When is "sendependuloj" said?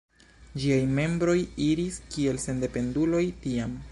2.47-3.25